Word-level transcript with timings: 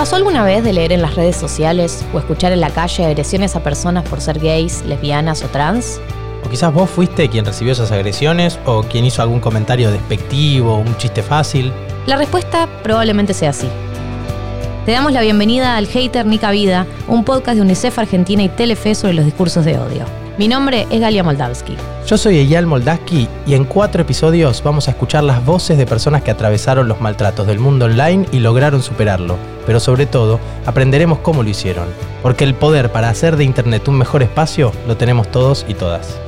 pasó 0.00 0.16
alguna 0.16 0.42
vez 0.42 0.64
de 0.64 0.72
leer 0.72 0.92
en 0.92 1.02
las 1.02 1.14
redes 1.14 1.36
sociales 1.36 2.06
o 2.14 2.18
escuchar 2.18 2.52
en 2.52 2.62
la 2.62 2.70
calle 2.70 3.04
agresiones 3.04 3.54
a 3.54 3.62
personas 3.62 4.08
por 4.08 4.22
ser 4.22 4.38
gays, 4.38 4.82
lesbianas 4.86 5.44
o 5.44 5.48
trans? 5.48 6.00
O 6.42 6.48
quizás 6.48 6.72
vos 6.72 6.88
fuiste 6.88 7.28
quien 7.28 7.44
recibió 7.44 7.74
esas 7.74 7.92
agresiones 7.92 8.58
o 8.64 8.82
quien 8.82 9.04
hizo 9.04 9.20
algún 9.20 9.40
comentario 9.40 9.90
despectivo, 9.90 10.78
un 10.78 10.96
chiste 10.96 11.22
fácil. 11.22 11.70
La 12.06 12.16
respuesta 12.16 12.66
probablemente 12.82 13.34
sea 13.34 13.52
sí. 13.52 13.68
Te 14.86 14.92
damos 14.92 15.12
la 15.12 15.20
bienvenida 15.20 15.76
al 15.76 15.86
Hater 15.86 16.24
Nica 16.24 16.50
Vida, 16.50 16.86
un 17.06 17.22
podcast 17.22 17.56
de 17.56 17.60
UNICEF 17.60 17.98
Argentina 17.98 18.42
y 18.42 18.48
Telefe 18.48 18.94
sobre 18.94 19.12
los 19.12 19.26
discursos 19.26 19.66
de 19.66 19.78
odio. 19.78 20.19
Mi 20.40 20.48
nombre 20.48 20.86
es 20.90 20.98
Galia 21.02 21.22
Moldavsky. 21.22 21.76
Yo 22.06 22.16
soy 22.16 22.38
Eyal 22.38 22.64
Moldaski 22.64 23.28
y 23.46 23.52
en 23.52 23.66
cuatro 23.66 24.00
episodios 24.00 24.62
vamos 24.62 24.88
a 24.88 24.92
escuchar 24.92 25.22
las 25.22 25.44
voces 25.44 25.76
de 25.76 25.84
personas 25.84 26.22
que 26.22 26.30
atravesaron 26.30 26.88
los 26.88 26.98
maltratos 26.98 27.46
del 27.46 27.58
mundo 27.58 27.84
online 27.84 28.24
y 28.32 28.38
lograron 28.38 28.82
superarlo. 28.82 29.36
Pero 29.66 29.80
sobre 29.80 30.06
todo, 30.06 30.40
aprenderemos 30.64 31.18
cómo 31.18 31.42
lo 31.42 31.50
hicieron. 31.50 31.88
Porque 32.22 32.44
el 32.44 32.54
poder 32.54 32.90
para 32.90 33.10
hacer 33.10 33.36
de 33.36 33.44
Internet 33.44 33.86
un 33.86 33.98
mejor 33.98 34.22
espacio 34.22 34.72
lo 34.88 34.96
tenemos 34.96 35.30
todos 35.30 35.66
y 35.68 35.74
todas. 35.74 36.18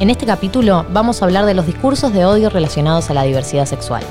En 0.00 0.10
este 0.10 0.26
capítulo 0.26 0.84
vamos 0.92 1.22
a 1.22 1.26
hablar 1.26 1.46
de 1.46 1.54
los 1.54 1.64
discursos 1.64 2.12
de 2.12 2.24
odio 2.24 2.50
relacionados 2.50 3.08
a 3.10 3.14
la 3.14 3.22
diversidad 3.22 3.66
sexual. 3.66 4.02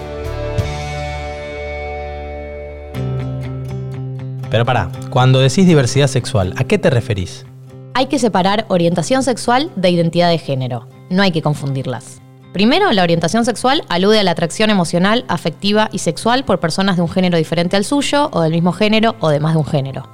Pero 4.50 4.64
pará, 4.64 4.90
cuando 5.10 5.40
decís 5.40 5.68
diversidad 5.68 6.08
sexual, 6.08 6.54
¿a 6.56 6.64
qué 6.64 6.78
te 6.78 6.90
referís? 6.90 7.46
Hay 7.96 8.08
que 8.08 8.18
separar 8.18 8.66
orientación 8.70 9.22
sexual 9.22 9.70
de 9.76 9.92
identidad 9.92 10.30
de 10.30 10.40
género. 10.40 10.88
No 11.12 11.22
hay 11.22 11.32
que 11.32 11.44
confundirlas. 11.44 12.22
Primero, 12.52 12.92
la 12.92 13.04
orientación 13.04 13.46
sexual 13.46 13.84
alude 13.88 14.20
a 14.20 14.24
la 14.24 14.32
atracción 14.32 14.72
emocional, 14.72 15.26
afectiva 15.28 15.90
y 15.92 16.00
sexual 16.00 16.44
por 16.44 16.60
personas 16.60 16.96
de 16.96 17.04
un 17.04 17.10
género 17.10 17.38
diferente 17.38 17.76
al 17.76 17.86
suyo, 17.86 18.30
o 18.32 18.42
del 18.42 18.52
mismo 18.52 18.72
género, 18.72 19.16
o 19.20 19.30
de 19.30 19.40
más 19.40 19.54
de 19.54 19.60
un 19.60 19.66
género. 19.66 20.10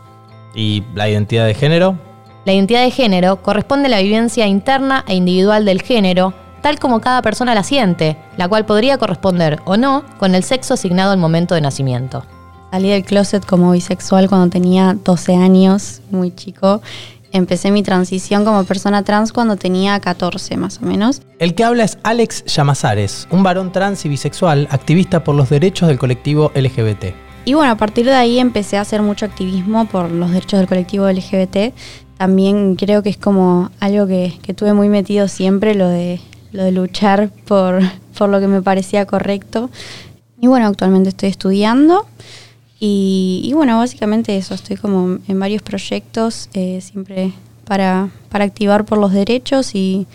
¿Y 0.54 0.84
la 0.94 1.08
identidad 1.08 1.46
de 1.46 1.54
género? 1.54 1.98
La 2.44 2.52
identidad 2.52 2.84
de 2.84 2.92
género 2.92 3.42
corresponde 3.42 3.88
a 3.88 3.92
la 3.92 4.02
vivencia 4.02 4.46
interna 4.46 5.06
e 5.08 5.16
individual 5.16 5.64
del 5.64 5.82
género, 5.82 6.34
tal 6.62 6.80
como 6.80 7.00
cada 7.00 7.22
persona 7.22 7.56
la 7.56 7.64
siente, 7.64 8.18
la 8.36 8.50
cual 8.50 8.66
podría 8.66 8.98
corresponder 8.98 9.62
o 9.64 9.78
no 9.78 10.04
con 10.18 10.36
el 10.36 10.44
sexo 10.44 10.74
asignado 10.74 11.12
al 11.12 11.18
momento 11.18 11.56
de 11.56 11.62
nacimiento. 11.62 12.26
Salí 12.72 12.90
del 12.90 13.06
closet 13.06 13.46
como 13.46 13.72
bisexual 13.72 14.28
cuando 14.28 14.50
tenía 14.50 14.98
12 15.02 15.36
años, 15.36 16.02
muy 16.12 16.36
chico. 16.36 16.82
Empecé 17.32 17.72
mi 17.72 17.84
transición 17.84 18.44
como 18.44 18.64
persona 18.64 19.04
trans 19.04 19.32
cuando 19.32 19.56
tenía 19.56 20.00
14 20.00 20.58
más 20.58 20.80
o 20.82 20.86
menos. 20.86 21.22
El 21.38 21.54
que 21.54 21.64
habla 21.64 21.84
es 21.84 21.98
Alex 22.04 22.44
Llamazares, 22.46 23.28
un 23.32 23.44
varón 23.44 23.72
trans 23.72 24.04
y 24.06 24.10
bisexual, 24.10 24.68
activista 24.72 25.24
por 25.24 25.36
los 25.36 25.50
derechos 25.50 25.88
del 25.88 26.00
colectivo 26.00 26.52
LGBT. 26.56 27.14
Y 27.46 27.54
bueno, 27.54 27.72
a 27.72 27.78
partir 27.78 28.06
de 28.06 28.14
ahí 28.14 28.40
empecé 28.40 28.78
a 28.78 28.82
hacer 28.82 29.02
mucho 29.02 29.26
activismo 29.26 29.86
por 29.86 30.12
los 30.12 30.32
derechos 30.32 30.60
del 30.60 30.68
colectivo 30.68 31.10
LGBT. 31.10 31.74
También 32.18 32.76
creo 32.76 33.02
que 33.02 33.10
es 33.10 33.18
como 33.18 33.72
algo 33.80 34.08
que, 34.08 34.34
que 34.42 34.54
tuve 34.54 34.74
muy 34.74 34.90
metido 34.90 35.28
siempre, 35.28 35.74
lo 35.74 35.88
de, 35.88 36.20
lo 36.52 36.64
de 36.64 36.72
luchar 36.72 37.30
por, 37.48 37.82
por 38.18 38.30
lo 38.30 38.40
que 38.40 38.48
me 38.48 38.62
parecía 38.62 39.06
correcto. 39.06 39.70
Y 40.42 40.48
bueno, 40.48 40.68
actualmente 40.68 41.10
estoy 41.10 41.30
estudiando. 41.30 42.06
Y, 42.82 43.52
bueno, 43.54 43.78
básicamente 43.78 44.38
eso, 44.38 44.54
estoy 44.54 44.78
como 44.78 45.18
en 45.28 45.40
varios 45.40 45.62
proyectos, 45.62 46.50
eh, 46.54 46.80
siempre 46.82 47.34
para, 47.66 48.10
para, 48.30 48.46
activar 48.46 48.86
por 48.86 48.98
los 48.98 49.12
derechos 49.12 49.76
y, 49.76 50.08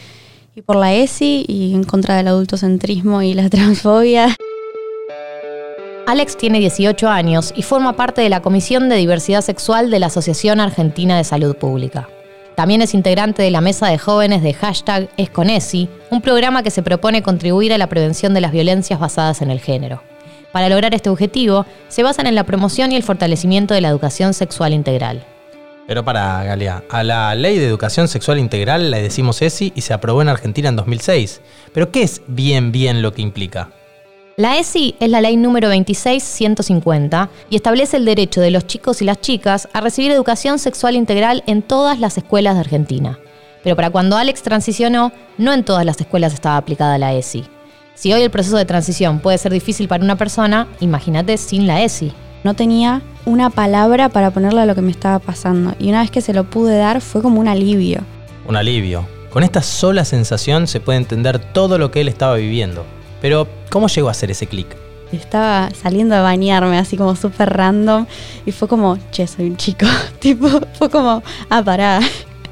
por 0.65 0.77
la 0.77 0.95
ESI 0.95 1.45
y 1.47 1.75
en 1.75 1.85
contra 1.85 2.17
del 2.17 2.29
adultocentrismo 2.29 3.21
y 3.21 3.35
la 3.35 3.51
transfobia. 3.51 4.35
Alex 6.07 6.37
tiene 6.37 6.59
18 6.59 7.09
años 7.09 7.53
y 7.57 7.63
forma 7.63 7.97
parte 7.97 8.23
de 8.23 8.29
la 8.29 8.41
Comisión 8.41 8.89
de 8.89 8.97
Diversidad 8.97 9.43
Sexual 9.43 9.91
de 9.91 9.99
la 9.99 10.07
Asociación 10.07 10.61
Argentina 10.61 11.17
de 11.17 11.25
Salud 11.25 11.57
Pública. 11.57 12.09
También 12.55 12.83
es 12.83 12.95
integrante 12.95 13.43
de 13.43 13.51
la 13.51 13.61
mesa 13.61 13.89
de 13.89 13.99
jóvenes 13.99 14.43
de 14.43 14.55
hashtag 14.55 15.09
Esconesi, 15.17 15.89
un 16.11 16.21
programa 16.21 16.63
que 16.63 16.71
se 16.71 16.83
propone 16.83 17.23
contribuir 17.23 17.73
a 17.73 17.79
la 17.79 17.89
prevención 17.89 18.33
de 18.33 18.41
las 18.41 18.53
violencias 18.53 19.01
basadas 19.01 19.43
en 19.43 19.51
el 19.51 19.61
género. 19.61 20.03
Para 20.55 20.69
lograr 20.69 20.95
este 20.95 21.11
objetivo, 21.11 21.67
se 21.89 22.05
basan 22.05 22.29
en 22.29 22.37
la 22.37 22.45
promoción 22.45 22.93
y 22.93 22.95
el 22.95 23.03
fortalecimiento 23.03 23.75
de 23.75 23.81
la 23.81 23.89
educación 23.89 24.35
sexual 24.35 24.73
integral. 24.73 25.27
Pero 25.89 26.05
para, 26.05 26.45
Galia, 26.45 26.85
a 26.89 27.03
la 27.03 27.35
Ley 27.35 27.59
de 27.59 27.67
Educación 27.67 28.07
Sexual 28.07 28.39
Integral 28.39 28.93
le 28.93 29.03
decimos 29.03 29.43
ESI 29.43 29.73
y 29.75 29.81
se 29.81 29.93
aprobó 29.93 30.23
en 30.23 30.29
Argentina 30.29 30.69
en 30.69 30.77
2006. 30.77 31.41
¿Pero 31.73 31.91
qué 31.91 32.05
es 32.05 32.23
bien 32.29 32.71
bien 32.71 33.03
lo 33.03 33.13
que 33.13 33.23
implica? 33.23 33.71
La 34.37 34.57
ESI 34.57 34.95
es 35.01 35.11
la 35.11 35.21
ley 35.21 35.37
número 35.37 35.69
26150 35.71 37.31
y 37.51 37.57
establece 37.57 37.97
el 37.97 38.05
derecho 38.05 38.41
de 38.41 38.53
los 38.53 38.69
chicos 38.69 39.03
y 39.03 39.07
las 39.07 39.21
chicas 39.21 39.69
a 39.73 39.81
recibir 39.81 40.13
educación 40.13 40.61
sexual 40.61 40.95
integral 40.95 41.43
en 41.49 41.63
todas 41.63 41.99
las 41.99 42.17
escuelas 42.17 42.55
de 42.55 42.61
Argentina. 42.61 43.19
Pero 43.65 43.75
para 43.75 43.91
cuando 43.91 44.17
Alex 44.17 44.43
transicionó, 44.43 45.11
no 45.37 45.53
en 45.53 45.65
todas 45.65 45.85
las 45.85 46.01
escuelas 46.01 46.33
estaba 46.33 46.59
aplicada 46.59 46.97
la 46.97 47.13
ESI. 47.13 47.45
Si 47.95 48.13
hoy 48.13 48.23
el 48.23 48.31
proceso 48.31 48.57
de 48.57 48.65
transición 48.65 49.21
puede 49.21 49.39
ser 49.39 49.53
difícil 49.53 49.87
para 49.87 50.03
una 50.03 50.17
persona, 50.17 50.67
imagínate 50.81 51.37
sin 51.37 51.67
la 51.69 51.83
ESI. 51.83 52.13
No 52.43 52.55
tenía 52.55 53.03
una 53.25 53.51
palabra 53.51 54.09
para 54.09 54.33
ponerle 54.33 54.63
a 54.63 54.67
lo 54.67 54.75
que 54.75 54.83
me 54.83 54.91
estaba 54.91 55.21
pasando 55.21 55.75
y 55.79 55.91
una 55.91 56.01
vez 56.01 56.11
que 56.11 56.21
se 56.21 56.35
lo 56.35 56.45
pude 56.45 56.77
dar 56.77 57.01
fue 57.01 57.23
como 57.23 57.41
un 57.41 57.47
alivio. 57.47 58.01
Un 58.47 58.57
alivio. 58.57 59.07
Con 59.31 59.45
esta 59.45 59.63
sola 59.63 60.05
sensación 60.05 60.67
se 60.67 60.81
puede 60.81 60.99
entender 60.99 61.39
todo 61.39 61.79
lo 61.79 61.93
que 61.93 62.01
él 62.01 62.09
estaba 62.09 62.35
viviendo. 62.35 62.85
Pero, 63.21 63.49
¿cómo 63.71 63.87
llegó 63.87 64.09
a 64.09 64.11
hacer 64.11 64.31
ese 64.31 64.49
clic? 64.49 64.67
Estaba 65.13 65.71
saliendo 65.71 66.17
a 66.17 66.21
bañarme 66.21 66.77
así 66.77 66.97
como 66.97 67.15
súper 67.15 67.51
random 67.51 68.07
y 68.45 68.51
fue 68.51 68.67
como, 68.67 68.99
che, 69.13 69.27
soy 69.29 69.47
un 69.47 69.57
chico. 69.57 69.87
tipo, 70.19 70.49
fue 70.79 70.91
como, 70.91 71.23
ah, 71.49 71.63
pará. 71.63 72.01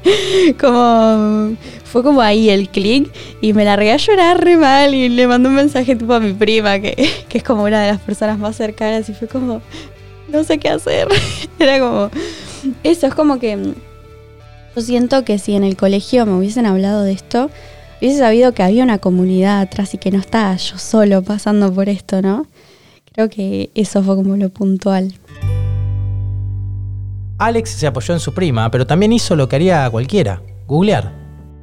como 0.59 1.55
fue 1.83 2.03
como 2.03 2.21
ahí 2.21 2.49
el 2.49 2.69
clic 2.69 3.11
y 3.41 3.53
me 3.53 3.65
largué 3.65 3.91
a 3.91 3.97
llorar 3.97 4.43
re 4.43 4.57
mal 4.57 4.93
y 4.93 5.09
le 5.09 5.27
mandé 5.27 5.49
un 5.49 5.55
mensaje 5.55 5.95
tipo 5.95 6.13
a 6.13 6.19
mi 6.19 6.33
prima 6.33 6.79
que, 6.79 6.95
que 7.29 7.37
es 7.37 7.43
como 7.43 7.63
una 7.63 7.81
de 7.81 7.91
las 7.91 8.01
personas 8.01 8.39
más 8.39 8.55
cercanas 8.55 9.07
y 9.09 9.13
fue 9.13 9.27
como 9.27 9.61
no 10.29 10.43
sé 10.43 10.57
qué 10.57 10.69
hacer. 10.69 11.07
Era 11.59 11.79
como 11.79 12.09
eso 12.83 13.07
es 13.07 13.13
como 13.13 13.39
que 13.39 13.73
yo 14.75 14.81
siento 14.81 15.23
que 15.23 15.37
si 15.37 15.55
en 15.55 15.63
el 15.63 15.75
colegio 15.75 16.25
me 16.25 16.33
hubiesen 16.33 16.65
hablado 16.65 17.03
de 17.03 17.11
esto 17.11 17.49
hubiese 17.99 18.19
sabido 18.19 18.53
que 18.53 18.63
había 18.63 18.83
una 18.83 18.97
comunidad 18.97 19.61
atrás 19.61 19.93
y 19.93 19.97
que 19.97 20.11
no 20.11 20.19
estaba 20.19 20.55
yo 20.55 20.77
solo 20.77 21.21
pasando 21.21 21.73
por 21.73 21.89
esto 21.89 22.21
no 22.21 22.47
creo 23.11 23.29
que 23.29 23.69
eso 23.75 24.01
fue 24.01 24.15
como 24.15 24.37
lo 24.37 24.49
puntual 24.49 25.13
Alex 27.45 27.71
se 27.71 27.87
apoyó 27.87 28.13
en 28.13 28.19
su 28.19 28.33
prima, 28.33 28.71
pero 28.71 28.87
también 28.87 29.11
hizo 29.11 29.35
lo 29.35 29.49
que 29.49 29.57
haría 29.57 29.89
cualquiera, 29.89 30.41
googlear. 30.67 31.11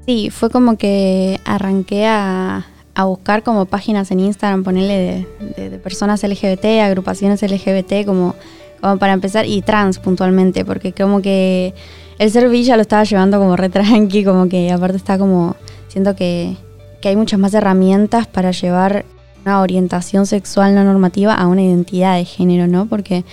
Sí, 0.06 0.30
fue 0.30 0.50
como 0.50 0.76
que 0.76 1.40
arranqué 1.44 2.06
a, 2.06 2.66
buscar 3.02 3.42
como 3.42 3.64
páginas 3.64 4.10
en 4.10 4.20
Instagram, 4.20 4.62
ponerle 4.62 5.26
de, 5.56 5.78
personas 5.78 6.22
LGBT, 6.22 6.82
agrupaciones 6.82 7.40
LGBT, 7.40 8.04
como, 8.04 8.34
como 8.80 8.98
para 8.98 9.14
empezar, 9.14 9.46
y 9.46 9.62
trans 9.62 9.98
puntualmente, 9.98 10.66
porque 10.66 10.92
como 10.92 11.22
que 11.22 11.72
el 12.18 12.30
ser 12.30 12.50
Villa 12.50 12.76
lo 12.76 12.82
estaba 12.82 13.04
llevando 13.04 13.38
como 13.38 13.56
re 13.56 13.70
tranqui, 13.70 14.22
como 14.22 14.50
que 14.50 14.70
aparte 14.70 14.98
está 14.98 15.16
como, 15.16 15.56
siento 15.88 16.14
que, 16.14 16.56
que 17.00 17.08
hay 17.08 17.16
muchas 17.16 17.40
más 17.40 17.54
herramientas 17.54 18.26
para 18.26 18.50
llevar 18.50 19.06
una 19.46 19.62
orientación 19.62 20.26
sexual 20.26 20.74
no 20.74 20.84
normativa 20.84 21.34
a 21.34 21.46
una 21.46 21.62
identidad 21.62 22.16
de 22.16 22.26
género, 22.26 22.66
¿no? 22.66 22.86
Porque 22.86 23.24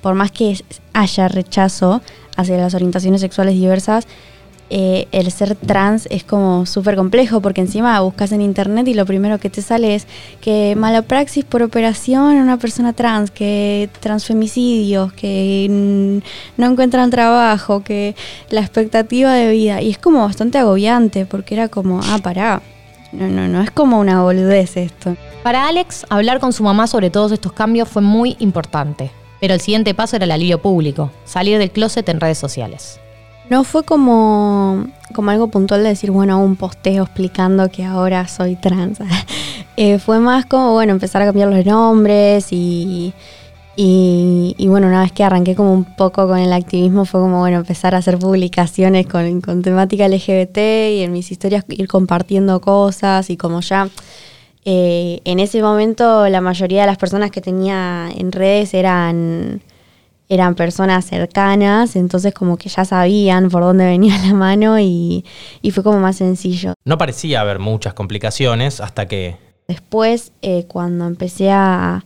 por 0.00 0.14
más 0.14 0.30
que 0.30 0.58
haya 0.92 1.28
rechazo 1.28 2.02
hacia 2.36 2.56
las 2.56 2.74
orientaciones 2.74 3.20
sexuales 3.20 3.54
diversas, 3.54 4.06
eh, 4.70 5.08
el 5.12 5.30
ser 5.32 5.54
trans 5.54 6.06
es 6.10 6.24
como 6.24 6.66
súper 6.66 6.94
complejo 6.94 7.40
porque 7.40 7.62
encima 7.62 7.98
buscas 8.00 8.32
en 8.32 8.42
internet 8.42 8.86
y 8.86 8.92
lo 8.92 9.06
primero 9.06 9.38
que 9.38 9.48
te 9.48 9.62
sale 9.62 9.94
es 9.94 10.06
que 10.42 10.76
mala 10.76 11.00
praxis 11.00 11.44
por 11.44 11.62
operación 11.62 12.32
en 12.32 12.42
una 12.42 12.58
persona 12.58 12.92
trans, 12.92 13.30
que 13.30 13.88
transfemicidios, 14.00 15.12
que 15.14 16.20
no 16.56 16.66
encuentran 16.66 17.10
trabajo, 17.10 17.82
que 17.82 18.14
la 18.50 18.60
expectativa 18.60 19.32
de 19.32 19.50
vida. 19.50 19.80
Y 19.80 19.90
es 19.90 19.98
como 19.98 20.20
bastante 20.20 20.58
agobiante 20.58 21.24
porque 21.24 21.54
era 21.54 21.68
como, 21.68 22.00
ah, 22.02 22.18
pará, 22.22 22.60
no, 23.12 23.26
no, 23.28 23.48
no 23.48 23.62
es 23.62 23.70
como 23.70 23.98
una 23.98 24.22
boludez 24.22 24.76
esto. 24.76 25.16
Para 25.42 25.66
Alex, 25.66 26.04
hablar 26.10 26.40
con 26.40 26.52
su 26.52 26.62
mamá 26.62 26.86
sobre 26.86 27.08
todos 27.08 27.32
estos 27.32 27.52
cambios 27.52 27.88
fue 27.88 28.02
muy 28.02 28.36
importante. 28.38 29.10
Pero 29.40 29.54
el 29.54 29.60
siguiente 29.60 29.94
paso 29.94 30.16
era 30.16 30.24
el 30.24 30.30
alivio 30.30 30.60
público, 30.60 31.10
salir 31.24 31.58
del 31.58 31.70
closet 31.70 32.08
en 32.08 32.20
redes 32.20 32.38
sociales. 32.38 33.00
No 33.50 33.64
fue 33.64 33.82
como, 33.82 34.86
como 35.14 35.30
algo 35.30 35.48
puntual 35.48 35.82
de 35.82 35.90
decir, 35.90 36.10
bueno, 36.10 36.42
un 36.42 36.56
posteo 36.56 37.04
explicando 37.04 37.70
que 37.70 37.84
ahora 37.84 38.26
soy 38.28 38.56
trans. 38.56 38.98
Eh, 39.80 40.00
fue 40.00 40.18
más 40.18 40.44
como, 40.44 40.72
bueno, 40.72 40.90
empezar 40.90 41.22
a 41.22 41.26
cambiar 41.26 41.50
los 41.50 41.64
nombres 41.64 42.48
y, 42.50 43.14
y, 43.80 44.66
bueno, 44.66 44.88
una 44.88 45.02
vez 45.02 45.12
que 45.12 45.22
arranqué 45.22 45.54
como 45.54 45.72
un 45.72 45.84
poco 45.84 46.26
con 46.26 46.38
el 46.38 46.52
activismo, 46.52 47.04
fue 47.04 47.20
como, 47.20 47.38
bueno, 47.38 47.58
empezar 47.58 47.94
a 47.94 47.98
hacer 47.98 48.18
publicaciones 48.18 49.06
con, 49.06 49.40
con 49.40 49.62
temática 49.62 50.08
LGBT 50.08 50.58
y 50.58 51.02
en 51.02 51.12
mis 51.12 51.30
historias 51.30 51.64
ir 51.68 51.86
compartiendo 51.86 52.60
cosas 52.60 53.30
y 53.30 53.36
como 53.36 53.60
ya 53.60 53.88
eh, 54.70 55.22
en 55.24 55.40
ese 55.40 55.62
momento 55.62 56.28
la 56.28 56.42
mayoría 56.42 56.82
de 56.82 56.88
las 56.88 56.98
personas 56.98 57.30
que 57.30 57.40
tenía 57.40 58.10
en 58.14 58.32
redes 58.32 58.74
eran 58.74 59.62
eran 60.28 60.56
personas 60.56 61.06
cercanas, 61.06 61.96
entonces 61.96 62.34
como 62.34 62.58
que 62.58 62.68
ya 62.68 62.84
sabían 62.84 63.48
por 63.48 63.62
dónde 63.62 63.86
venía 63.86 64.18
la 64.26 64.34
mano 64.34 64.78
y, 64.78 65.24
y 65.62 65.70
fue 65.70 65.82
como 65.82 66.00
más 66.00 66.16
sencillo. 66.16 66.74
No 66.84 66.98
parecía 66.98 67.40
haber 67.40 67.60
muchas 67.60 67.94
complicaciones 67.94 68.82
hasta 68.82 69.08
que... 69.08 69.36
Después, 69.68 70.32
eh, 70.42 70.66
cuando 70.68 71.06
empecé 71.06 71.50
a, 71.50 72.04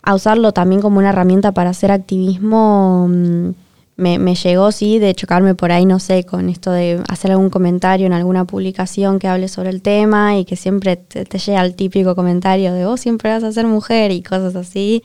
a, 0.00 0.14
usarlo 0.14 0.52
también 0.52 0.80
como 0.80 0.98
una 0.98 1.08
herramienta 1.08 1.50
para 1.50 1.70
hacer 1.70 1.90
activismo, 1.90 3.08
mm, 3.08 3.50
me, 3.96 4.18
me, 4.18 4.34
llegó, 4.34 4.72
sí, 4.72 4.98
de 4.98 5.14
chocarme 5.14 5.54
por 5.54 5.70
ahí, 5.70 5.86
no 5.86 6.00
sé, 6.00 6.24
con 6.24 6.48
esto 6.48 6.70
de 6.72 7.02
hacer 7.08 7.30
algún 7.30 7.50
comentario 7.50 8.06
en 8.06 8.12
alguna 8.12 8.44
publicación 8.44 9.18
que 9.18 9.28
hable 9.28 9.48
sobre 9.48 9.70
el 9.70 9.82
tema 9.82 10.36
y 10.36 10.44
que 10.44 10.56
siempre 10.56 10.96
te, 10.96 11.24
te 11.24 11.38
llega 11.38 11.62
el 11.62 11.74
típico 11.74 12.14
comentario 12.14 12.72
de 12.72 12.86
vos 12.86 13.00
siempre 13.00 13.30
vas 13.30 13.44
a 13.44 13.52
ser 13.52 13.66
mujer 13.66 14.10
y 14.10 14.22
cosas 14.22 14.56
así. 14.56 15.04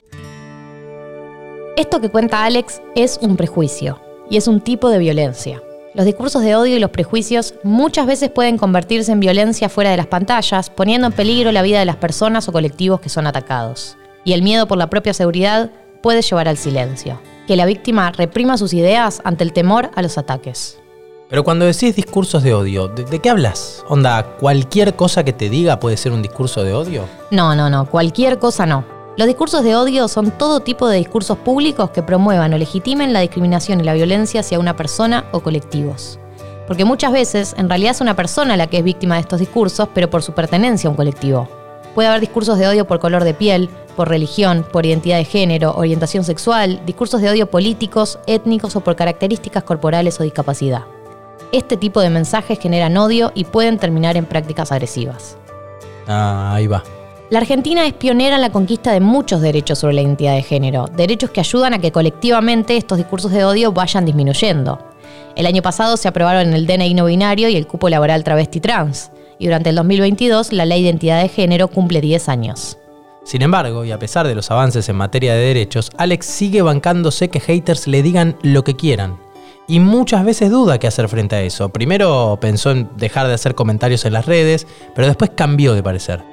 Esto 1.75 2.01
que 2.01 2.09
cuenta 2.09 2.43
Alex 2.43 2.81
es 2.95 3.19
un 3.21 3.37
prejuicio 3.37 3.99
y 4.29 4.37
es 4.37 4.47
un 4.47 4.61
tipo 4.61 4.89
de 4.89 4.99
violencia. 4.99 5.61
Los 5.93 6.05
discursos 6.05 6.43
de 6.43 6.55
odio 6.55 6.75
y 6.75 6.79
los 6.79 6.91
prejuicios 6.91 7.55
muchas 7.63 8.05
veces 8.05 8.29
pueden 8.29 8.57
convertirse 8.57 9.11
en 9.11 9.19
violencia 9.19 9.69
fuera 9.69 9.89
de 9.89 9.97
las 9.97 10.07
pantallas, 10.07 10.69
poniendo 10.69 11.07
en 11.07 11.13
peligro 11.13 11.51
la 11.51 11.61
vida 11.61 11.79
de 11.79 11.85
las 11.85 11.95
personas 11.95 12.47
o 12.47 12.51
colectivos 12.51 12.99
que 12.99 13.09
son 13.09 13.25
atacados. 13.25 13.97
Y 14.23 14.33
el 14.33 14.43
miedo 14.43 14.67
por 14.67 14.77
la 14.77 14.89
propia 14.89 15.13
seguridad 15.13 15.71
puede 16.03 16.21
llevar 16.21 16.47
al 16.47 16.57
silencio. 16.57 17.19
Que 17.49 17.55
la 17.55 17.65
víctima 17.65 18.11
reprima 18.11 18.59
sus 18.59 18.75
ideas 18.75 19.23
ante 19.23 19.43
el 19.43 19.53
temor 19.53 19.89
a 19.95 20.03
los 20.03 20.19
ataques. 20.19 20.77
Pero 21.31 21.43
cuando 21.43 21.65
decís 21.65 21.95
discursos 21.95 22.43
de 22.43 22.53
odio, 22.53 22.89
¿de, 22.89 23.05
¿de, 23.05 23.17
qué 23.17 23.27
hablas? 23.31 23.83
Onda, 23.87 24.35
¿cualquier 24.39 24.95
cosa 24.95 25.23
que 25.23 25.33
te 25.33 25.49
diga 25.49 25.79
puede 25.79 25.97
ser 25.97 26.11
un 26.11 26.21
discurso 26.21 26.63
de 26.63 26.75
odio? 26.75 27.05
No, 27.31 27.55
no, 27.55 27.67
no, 27.67 27.89
cualquier 27.89 28.37
cosa 28.37 28.67
no. 28.67 28.85
Los 29.17 29.25
discursos 29.25 29.63
de 29.63 29.75
odio 29.75 30.07
son 30.07 30.29
todo 30.29 30.59
tipo 30.59 30.87
de 30.87 30.97
discursos 30.97 31.39
públicos 31.39 31.89
que 31.89 32.03
promuevan 32.03 32.53
o 32.53 32.57
legitimen 32.59 33.13
la 33.13 33.21
discriminación 33.21 33.79
y 33.79 33.83
la 33.83 33.95
violencia 33.95 34.41
hacia 34.41 34.59
una 34.59 34.75
persona 34.75 35.25
o 35.31 35.39
colectivos. 35.39 36.19
Porque 36.67 36.85
muchas 36.85 37.11
veces 37.11 37.55
en 37.57 37.67
realidad 37.67 37.93
es 37.95 38.01
una 38.01 38.15
persona 38.15 38.57
la 38.57 38.67
que 38.67 38.77
es 38.77 38.83
víctima 38.83 39.15
de 39.15 39.21
estos 39.21 39.39
discursos, 39.39 39.89
pero 39.91 40.07
por 40.07 40.21
su 40.21 40.33
pertenencia 40.33 40.87
a 40.87 40.91
un 40.91 40.97
colectivo. 40.97 41.49
Puede 41.95 42.07
haber 42.07 42.21
discursos 42.21 42.57
de 42.57 42.67
odio 42.67 42.85
por 42.85 42.99
color 42.99 43.23
de 43.23 43.33
piel, 43.33 43.69
por 43.95 44.07
religión, 44.07 44.65
por 44.71 44.85
identidad 44.85 45.17
de 45.17 45.25
género, 45.25 45.73
orientación 45.75 46.23
sexual, 46.23 46.81
discursos 46.85 47.21
de 47.21 47.29
odio 47.29 47.49
políticos, 47.49 48.19
étnicos 48.27 48.75
o 48.75 48.81
por 48.81 48.95
características 48.95 49.63
corporales 49.63 50.19
o 50.19 50.23
discapacidad. 50.23 50.83
Este 51.51 51.77
tipo 51.77 51.99
de 51.99 52.09
mensajes 52.09 52.59
generan 52.59 52.95
odio 52.95 53.31
y 53.33 53.43
pueden 53.43 53.77
terminar 53.77 54.17
en 54.17 54.25
prácticas 54.25 54.71
agresivas. 54.71 55.35
Ah, 56.07 56.53
ahí 56.53 56.67
va. 56.67 56.83
La 57.29 57.39
Argentina 57.39 57.85
es 57.85 57.93
pionera 57.93 58.35
en 58.35 58.41
la 58.41 58.51
conquista 58.51 58.91
de 58.91 58.99
muchos 58.99 59.41
derechos 59.41 59.79
sobre 59.79 59.93
la 59.93 60.01
identidad 60.01 60.33
de 60.33 60.41
género, 60.41 60.87
derechos 60.95 61.29
que 61.29 61.39
ayudan 61.39 61.73
a 61.73 61.79
que 61.79 61.91
colectivamente 61.91 62.75
estos 62.77 62.97
discursos 62.97 63.31
de 63.31 63.45
odio 63.45 63.71
vayan 63.71 64.05
disminuyendo. 64.05 64.79
El 65.35 65.45
año 65.45 65.61
pasado 65.61 65.95
se 65.97 66.07
aprobaron 66.07 66.53
el 66.53 66.65
DNI 66.65 66.93
no 66.95 67.05
binario 67.05 67.49
y 67.49 67.55
el 67.55 67.67
cupo 67.67 67.87
laboral 67.87 68.23
travesti 68.23 68.59
trans, 68.59 69.11
y 69.39 69.45
durante 69.45 69.69
el 69.69 69.75
2022 69.77 70.53
la 70.53 70.65
ley 70.65 70.83
de 70.83 70.89
identidad 70.89 71.21
de 71.21 71.29
género 71.29 71.69
cumple 71.69 72.01
10 72.01 72.29
años. 72.29 72.77
Sin 73.23 73.41
embargo, 73.41 73.85
y 73.85 73.91
a 73.91 73.99
pesar 73.99 74.27
de 74.27 74.35
los 74.35 74.51
avances 74.51 74.89
en 74.89 74.95
materia 74.95 75.33
de 75.33 75.39
derechos, 75.39 75.91
Alex 75.97 76.25
sigue 76.25 76.61
bancándose 76.61 77.29
que 77.29 77.39
haters 77.39 77.87
le 77.87 78.01
digan 78.01 78.37
lo 78.43 78.63
que 78.63 78.75
quieran. 78.75 79.17
Y 79.67 79.79
muchas 79.79 80.25
veces 80.25 80.49
duda 80.49 80.79
qué 80.79 80.87
hacer 80.87 81.07
frente 81.09 81.35
a 81.35 81.41
eso. 81.43 81.69
Primero 81.69 82.39
pensó 82.41 82.71
en 82.71 82.89
dejar 82.97 83.27
de 83.27 83.35
hacer 83.35 83.53
comentarios 83.53 84.03
en 84.05 84.13
las 84.13 84.25
redes, 84.25 84.65
pero 84.95 85.07
después 85.07 85.31
cambió 85.35 85.75
de 85.75 85.83
parecer. 85.83 86.23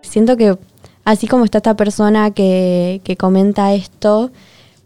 Siento 0.00 0.36
que 0.36 0.56
así 1.04 1.26
como 1.26 1.44
está 1.44 1.58
esta 1.58 1.76
persona 1.76 2.30
que, 2.30 3.02
que, 3.04 3.16
comenta 3.16 3.74
esto, 3.74 4.30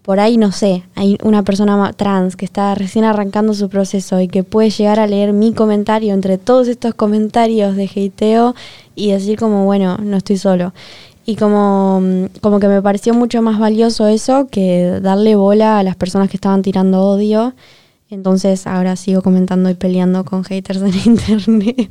por 0.08 0.20
ahí 0.20 0.38
no 0.38 0.52
sé, 0.52 0.84
hay 0.94 1.18
una 1.22 1.42
persona 1.42 1.92
trans 1.92 2.34
que 2.34 2.46
está 2.46 2.74
recién 2.74 3.04
arrancando 3.04 3.52
su 3.52 3.68
proceso 3.68 4.18
y 4.22 4.28
que 4.28 4.42
puede 4.42 4.70
llegar 4.70 4.98
a 4.98 5.06
leer 5.06 5.34
mi 5.34 5.52
comentario 5.52 6.14
entre 6.14 6.38
todos 6.38 6.66
estos 6.66 6.94
comentarios 6.94 7.76
de 7.76 7.90
hateo 7.94 8.54
y 8.94 9.10
decir 9.10 9.38
como, 9.38 9.66
bueno, 9.66 9.98
no 9.98 10.16
estoy 10.16 10.38
solo. 10.38 10.72
Y 11.26 11.36
como, 11.36 12.00
como 12.40 12.58
que 12.58 12.68
me 12.68 12.80
pareció 12.80 13.12
mucho 13.12 13.42
más 13.42 13.58
valioso 13.58 14.06
eso 14.06 14.48
que 14.50 14.98
darle 15.02 15.34
bola 15.34 15.78
a 15.78 15.82
las 15.82 15.94
personas 15.94 16.30
que 16.30 16.38
estaban 16.38 16.62
tirando 16.62 17.02
odio. 17.02 17.52
Entonces 18.08 18.66
ahora 18.66 18.96
sigo 18.96 19.20
comentando 19.20 19.68
y 19.68 19.74
peleando 19.74 20.24
con 20.24 20.42
haters 20.42 20.80
en 20.80 20.94
internet. 21.04 21.90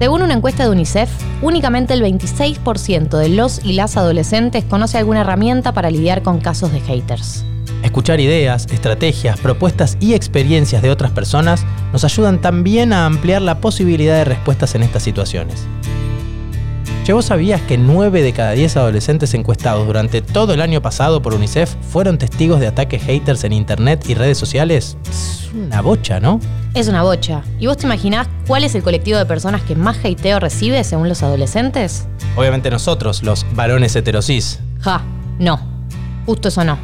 Según 0.00 0.22
una 0.22 0.32
encuesta 0.32 0.62
de 0.64 0.70
UNICEF, 0.70 1.10
únicamente 1.42 1.92
el 1.92 2.02
26% 2.02 3.18
de 3.18 3.28
los 3.28 3.62
y 3.62 3.74
las 3.74 3.98
adolescentes 3.98 4.64
conoce 4.64 4.96
alguna 4.96 5.20
herramienta 5.20 5.74
para 5.74 5.90
lidiar 5.90 6.22
con 6.22 6.40
casos 6.40 6.72
de 6.72 6.80
haters. 6.80 7.44
Escuchar 7.82 8.18
ideas, 8.18 8.66
estrategias, 8.72 9.38
propuestas 9.38 9.98
y 10.00 10.14
experiencias 10.14 10.80
de 10.80 10.88
otras 10.88 11.10
personas 11.10 11.66
nos 11.92 12.04
ayudan 12.04 12.40
también 12.40 12.94
a 12.94 13.04
ampliar 13.04 13.42
la 13.42 13.60
posibilidad 13.60 14.14
de 14.14 14.24
respuestas 14.24 14.74
en 14.74 14.84
estas 14.84 15.02
situaciones. 15.02 15.66
Che, 17.04 17.12
¿vos 17.12 17.26
sabías 17.26 17.60
que 17.60 17.76
9 17.76 18.22
de 18.22 18.32
cada 18.32 18.52
10 18.52 18.78
adolescentes 18.78 19.34
encuestados 19.34 19.86
durante 19.86 20.22
todo 20.22 20.54
el 20.54 20.62
año 20.62 20.80
pasado 20.80 21.20
por 21.20 21.34
UNICEF 21.34 21.74
fueron 21.90 22.16
testigos 22.16 22.58
de 22.58 22.68
ataques 22.68 23.02
haters 23.02 23.44
en 23.44 23.52
internet 23.52 24.02
y 24.08 24.14
redes 24.14 24.38
sociales? 24.38 24.96
Es 25.10 25.50
una 25.52 25.82
bocha, 25.82 26.20
¿no? 26.20 26.40
Es 26.72 26.86
una 26.86 27.02
bocha. 27.02 27.42
¿Y 27.58 27.66
vos 27.66 27.76
te 27.78 27.86
imaginás 27.86 28.28
cuál 28.46 28.62
es 28.62 28.76
el 28.76 28.84
colectivo 28.84 29.18
de 29.18 29.26
personas 29.26 29.62
que 29.62 29.74
más 29.74 29.96
hateo 30.04 30.38
recibe 30.38 30.84
según 30.84 31.08
los 31.08 31.22
adolescentes? 31.24 32.06
Obviamente 32.36 32.70
nosotros, 32.70 33.24
los 33.24 33.44
varones 33.54 33.96
heterosis. 33.96 34.60
Ja, 34.80 35.02
no. 35.40 35.58
Justo 36.26 36.48
eso 36.48 36.62
no. 36.62 36.78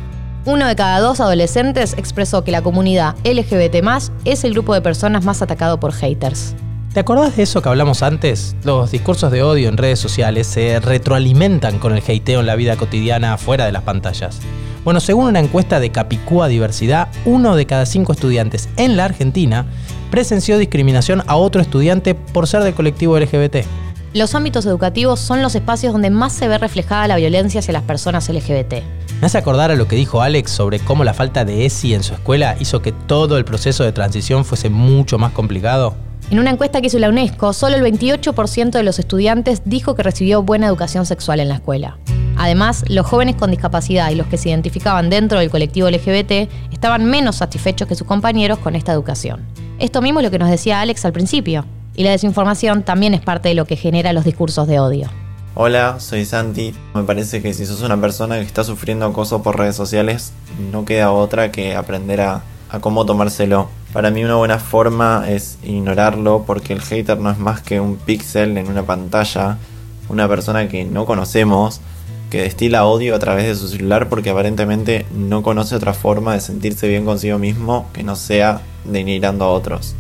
Uno 0.45 0.67
de 0.67 0.75
cada 0.75 0.99
dos 0.99 1.21
adolescentes 1.21 1.95
expresó 1.97 2.43
que 2.43 2.51
la 2.51 2.63
comunidad 2.63 3.15
LGBT 3.25 3.77
es 4.25 4.43
el 4.43 4.53
grupo 4.55 4.75
de 4.75 4.81
personas 4.81 5.25
más 5.25 5.41
atacado 5.41 5.79
por 5.79 5.93
haters. 5.93 6.57
¿Te 6.97 7.01
acordás 7.01 7.37
de 7.37 7.43
eso 7.43 7.61
que 7.61 7.69
hablamos 7.69 8.03
antes? 8.03 8.57
Los 8.65 8.91
discursos 8.91 9.31
de 9.31 9.43
odio 9.43 9.69
en 9.69 9.77
redes 9.77 9.99
sociales 9.99 10.47
se 10.47 10.81
retroalimentan 10.81 11.79
con 11.79 11.95
el 11.95 12.03
hateo 12.03 12.41
en 12.41 12.47
la 12.47 12.57
vida 12.57 12.77
cotidiana 12.77 13.37
fuera 13.37 13.67
de 13.67 13.73
las 13.73 13.83
pantallas. 13.83 14.39
Bueno, 14.83 15.01
según 15.01 15.27
una 15.27 15.41
encuesta 15.41 15.79
de 15.79 15.93
Capicúa 15.93 16.49
Diversidad, 16.49 17.09
uno 17.27 17.55
de 17.55 17.67
cada 17.67 17.85
cinco 17.85 18.15
estudiantes 18.15 18.71
en 18.79 18.97
la 18.97 19.05
Argentina 19.05 19.67
presenció 20.11 20.57
discriminación 20.57 21.23
a 21.27 21.37
otro 21.37 21.61
estudiante 21.61 22.15
por 22.15 22.47
ser 22.47 22.63
del 22.63 22.73
colectivo 22.73 23.19
LGBT. 23.19 23.57
Los 24.15 24.35
ámbitos 24.35 24.65
educativos 24.65 25.21
son 25.21 25.43
los 25.43 25.55
espacios 25.55 25.93
donde 25.93 26.09
más 26.09 26.33
se 26.33 26.49
ve 26.49 26.57
reflejada 26.57 27.09
la 27.09 27.17
violencia 27.17 27.61
hacia 27.61 27.75
las 27.75 27.83
personas 27.83 28.27
LGBT. 28.31 28.73
Me 29.21 29.27
hace 29.27 29.37
acordar 29.37 29.71
a 29.71 29.77
lo 29.77 29.87
que 29.87 29.97
dijo 29.97 30.23
Alex 30.23 30.51
sobre 30.51 30.79
cómo 30.79 31.05
la 31.05 31.13
falta 31.13 31.45
de 31.45 31.67
ESI 31.67 31.93
en 31.93 32.03
su 32.03 32.15
escuela 32.15 32.57
hizo 32.59 32.81
que 32.81 32.93
todo 32.93 33.37
el 33.37 33.45
proceso 33.45 33.85
de 33.85 33.93
transición 33.93 34.47
fuese 34.47 34.71
mucho 34.71 35.19
más 35.19 35.33
complicado. 35.33 36.06
En 36.29 36.41
una 36.41 36.51
encuesta 36.51 36.81
que 36.81 36.89
hizo 36.89 36.99
la 36.99 37.09
UNESCO, 37.09 37.53
solo 37.53 37.77
el 37.77 37.85
28% 37.85 38.71
de 38.71 38.83
los 38.83 38.99
estudiantes 38.99 39.63
dijo 39.65 39.95
que 39.95 40.03
recibió 40.03 40.43
buena 40.43 40.67
educación 40.67 41.07
sexual 41.07 41.39
en 41.39 41.49
la 41.49 41.55
escuela. 41.55 41.99
Además, 42.37 42.85
los 42.89 43.07
jóvenes 43.07 43.37
con 43.37 43.53
discapacidad 43.53 44.11
y 44.11 44.17
los 44.17 44.27
que 44.27 44.37
se 44.37 44.49
identificaban 44.49 45.09
dentro 45.09 45.39
del 45.39 45.51
colectivo 45.51 45.89
LGBT 45.89 46.51
estaban 46.73 47.05
menos 47.05 47.37
satisfechos 47.37 47.87
que 47.87 47.95
sus 47.95 48.09
compañeros 48.09 48.59
con 48.59 48.75
esta 48.75 48.93
educación. 48.93 49.47
Esto 49.79 50.03
mismo 50.03 50.19
es 50.19 50.25
lo 50.25 50.33
que 50.33 50.41
nos 50.41 50.51
decía 50.51 50.81
Alex 50.81 51.05
al 51.05 51.13
principio. 51.13 51.65
Y 51.95 52.03
la 52.03 52.11
desinformación 52.11 52.83
también 52.83 53.15
es 53.15 53.21
parte 53.21 53.49
de 53.49 53.55
lo 53.55 53.65
que 53.65 53.77
genera 53.77 54.13
los 54.13 54.25
discursos 54.25 54.67
de 54.67 54.81
odio. 54.81 55.09
Hola, 55.55 56.01
soy 56.01 56.25
Santi. 56.25 56.75
Me 56.95 57.05
parece 57.05 57.41
que 57.41 57.55
si 57.55 57.65
sos 57.67 57.83
una 57.83 57.99
persona 58.01 58.35
que 58.35 58.43
está 58.43 58.65
sufriendo 58.65 59.07
acoso 59.07 59.45
por 59.45 59.57
redes 59.57 59.77
sociales, 59.77 60.33
no 60.73 60.85
queda 60.85 61.13
otra 61.13 61.53
que 61.53 61.77
aprender 61.77 62.21
a, 62.21 62.43
a 62.69 62.81
cómo 62.81 63.07
tomárselo. 63.07 63.69
Para 63.97 64.11
mí 64.11 64.23
una 64.23 64.35
buena 64.35 64.59
forma 64.59 65.25
es 65.27 65.57
ignorarlo 65.65 66.45
porque 66.47 66.75
el 66.75 66.83
hater 66.83 67.19
no 67.19 67.31
es 67.31 67.39
más 67.39 67.63
que 67.63 67.81
un 67.81 67.97
píxel 67.97 68.59
en 68.59 68.69
una 68.69 68.83
pantalla, 68.83 69.57
una 70.11 70.29
persona 70.29 70.69
que 70.69 70.85
no 70.85 71.07
conocemos, 71.07 71.81
que 72.29 72.43
destila 72.43 72.85
odio 72.85 73.15
a 73.15 73.19
través 73.19 73.47
de 73.47 73.55
su 73.55 73.69
celular 73.69 74.11
porque 74.11 74.29
aparentemente 74.29 75.07
no 75.15 75.43
conoce 75.43 75.77
otra 75.77 75.95
forma 75.95 76.35
de 76.35 76.41
sentirse 76.41 76.87
bien 76.89 77.07
consigo 77.07 77.39
mismo 77.39 77.87
que 77.95 78.03
no 78.03 78.17
sea 78.17 78.61
denigrando 78.85 79.47
a 79.47 79.49
otros. 79.49 79.95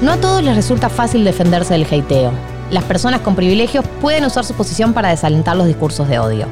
No 0.00 0.12
a 0.12 0.16
todos 0.16 0.42
les 0.42 0.56
resulta 0.56 0.88
fácil 0.88 1.22
defenderse 1.22 1.74
del 1.74 1.84
hateo. 1.84 2.32
Las 2.70 2.84
personas 2.84 3.20
con 3.20 3.36
privilegios 3.36 3.84
pueden 4.00 4.24
usar 4.24 4.46
su 4.46 4.54
posición 4.54 4.94
para 4.94 5.10
desalentar 5.10 5.54
los 5.54 5.66
discursos 5.66 6.08
de 6.08 6.18
odio 6.18 6.46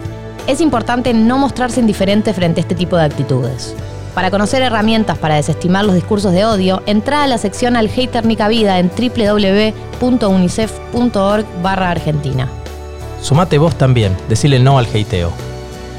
es 0.47 0.61
importante 0.61 1.13
no 1.15 1.39
mostrarse 1.39 1.81
indiferente 1.81 2.33
frente 2.33 2.61
a 2.61 2.63
este 2.63 2.75
tipo 2.75 2.97
de 2.97 3.05
actitudes. 3.05 3.75
Para 4.15 4.31
conocer 4.31 4.63
herramientas 4.63 5.19
para 5.19 5.35
desestimar 5.35 5.85
los 5.85 5.95
discursos 5.95 6.33
de 6.33 6.45
odio, 6.45 6.83
entra 6.87 7.23
a 7.23 7.27
la 7.27 7.37
sección 7.37 7.77
Al 7.77 7.91
Hater 7.91 8.25
Ni 8.25 8.37
Cabida 8.37 8.79
en 8.79 8.91
www.unicef.org 8.91 11.67
argentina. 11.67 12.49
Sumate 13.21 13.59
vos 13.59 13.77
también, 13.77 14.17
decile 14.29 14.59
no 14.59 14.79
al 14.79 14.87
hateo. 14.87 15.33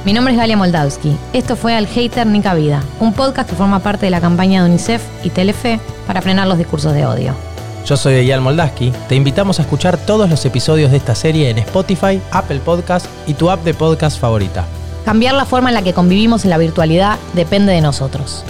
Mi 0.06 0.14
nombre 0.14 0.34
es 0.34 0.40
Galia 0.40 0.58
Moldavsky. 0.58 1.16
Esto 1.34 1.56
fue 1.56 1.76
Al 1.76 1.86
Hater 1.86 2.26
Ni 2.26 2.42
Cabida, 2.42 2.82
un 3.00 3.14
podcast 3.14 3.50
que 3.50 3.56
forma 3.56 3.80
parte 3.80 4.06
de 4.06 4.12
la 4.12 4.22
campaña 4.22 4.64
de 4.64 4.70
UNICEF 4.70 5.04
y 5.24 5.30
Telefe 5.30 5.80
para 6.08 6.22
frenar 6.22 6.48
los 6.48 6.58
discursos 6.58 6.94
de 6.94 7.06
odio. 7.06 7.47
Yo 7.88 7.96
soy 7.96 8.16
Eyal 8.16 8.42
Moldaski. 8.42 8.92
Te 9.08 9.16
invitamos 9.16 9.60
a 9.60 9.62
escuchar 9.62 9.98
todos 9.98 10.30
los 10.30 10.46
episodios 10.46 10.92
de 10.92 10.98
esta 10.98 11.16
serie 11.16 11.50
en 11.50 11.58
Spotify, 11.60 12.22
Apple 12.32 12.60
Podcast 12.60 13.06
y 13.26 13.34
tu 13.34 13.50
app 13.50 13.64
de 13.64 13.74
podcast 13.74 14.20
favorita. 14.20 14.66
Cambiar 15.06 15.36
la 15.36 15.46
forma 15.46 15.70
en 15.70 15.76
la 15.76 15.82
que 15.82 15.94
convivimos 15.94 16.44
en 16.44 16.50
la 16.50 16.58
virtualidad 16.58 17.18
depende 17.32 17.72
de 17.72 17.80
nosotros. 17.80 18.44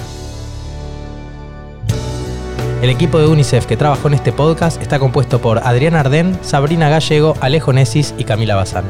El 2.82 2.89
equipo 2.89 3.20
de 3.20 3.27
UNICEF 3.27 3.67
que 3.67 3.77
trabajó 3.77 4.08
en 4.08 4.15
este 4.15 4.34
podcast 4.34 4.82
está 4.82 4.98
compuesto 4.98 5.39
por 5.39 5.60
Adriana 5.60 6.00
Ardén, 6.00 6.36
Sabrina 6.41 6.89
Gallego, 6.89 7.36
Alejo 7.39 7.74
Nesis 7.74 8.15
y 8.17 8.24
Camila 8.24 8.56
Bazán. 8.56 8.86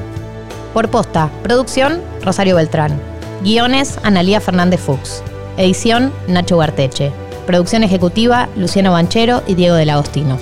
Por 0.73 0.87
posta, 0.87 1.29
producción, 1.43 2.01
Rosario 2.23 2.55
Beltrán. 2.55 3.01
Guiones, 3.43 3.99
Analía 4.01 4.39
Fernández 4.39 4.79
Fuchs. 4.79 5.21
Edición, 5.57 6.13
Nacho 6.29 6.55
Guarteche. 6.55 7.11
Producción 7.47 7.83
ejecutiva, 7.83 8.49
Luciano 8.57 8.91
Banchero 8.91 9.41
y 9.47 9.55
Diego 9.55 9.77
del 9.77 9.89
Agostino. 9.89 10.37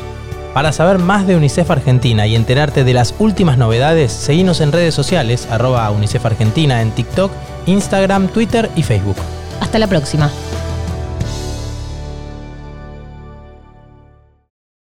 Para 0.56 0.72
saber 0.72 0.98
más 0.98 1.28
de 1.28 1.36
UNICEF 1.36 1.70
Argentina 1.70 2.26
y 2.26 2.36
enterarte 2.36 2.84
de 2.84 2.94
las 2.94 3.14
últimas 3.20 3.60
novedades, 3.60 4.12
seguimos 4.12 4.60
en 4.60 4.72
redes 4.72 4.96
sociales, 4.96 5.48
arroba 5.52 5.90
UNICEF 5.92 6.26
Argentina 6.26 6.82
en 6.82 6.90
TikTok, 6.92 7.32
Instagram, 7.68 8.28
Twitter 8.30 8.72
y 8.76 8.82
Facebook. 8.82 9.18
Hasta 9.62 9.78
la 9.78 9.86
próxima. 9.86 10.32